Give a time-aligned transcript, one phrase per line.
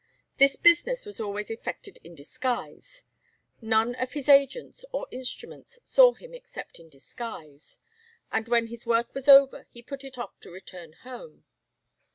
[0.37, 3.03] This business was always effected in disguise;
[3.61, 7.77] none of his agents or instruments saw him except in disguise,
[8.31, 11.43] and when his work was over he put it off to return home.